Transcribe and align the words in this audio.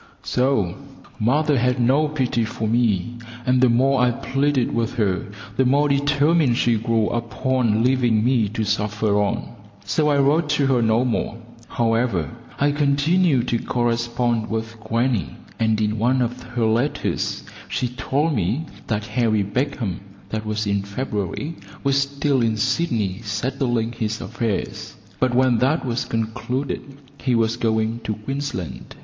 So! 0.23 0.77
Mother 1.19 1.59
had 1.59 1.79
no 1.79 2.07
pity 2.07 2.43
for 2.43 2.67
me, 2.67 3.17
and 3.45 3.61
the 3.61 3.69
more 3.69 4.01
I 4.01 4.09
pleaded 4.09 4.73
with 4.73 4.95
her 4.95 5.27
the 5.57 5.63
more 5.63 5.87
determined 5.87 6.57
she 6.57 6.75
grew 6.79 7.09
upon 7.09 7.83
leaving 7.83 8.25
me 8.25 8.49
to 8.49 8.63
suffer 8.63 9.21
on, 9.23 9.49
so 9.85 10.09
I 10.09 10.17
wrote 10.17 10.49
to 10.57 10.65
her 10.65 10.81
no 10.81 11.05
more. 11.05 11.37
However, 11.67 12.31
I 12.59 12.71
continued 12.71 13.47
to 13.49 13.59
correspond 13.59 14.49
with 14.49 14.79
grannie, 14.79 15.35
and 15.59 15.79
in 15.79 15.99
one 15.99 16.23
of 16.23 16.41
her 16.41 16.65
letters 16.65 17.43
she 17.69 17.87
told 17.89 18.33
me 18.33 18.65
that 18.87 19.05
Harry 19.05 19.43
Beecham 19.43 19.99
(that 20.29 20.47
was 20.47 20.65
in 20.65 20.81
February) 20.81 21.57
was 21.83 22.01
still 22.01 22.41
in 22.41 22.57
Sydney 22.57 23.21
settling 23.21 23.91
his 23.91 24.19
affairs; 24.19 24.95
but 25.19 25.35
when 25.35 25.59
that 25.59 25.85
was 25.85 26.05
concluded 26.05 26.81
he 27.19 27.35
was 27.35 27.55
going 27.55 27.99
to 28.05 28.15
Queensland. 28.15 28.95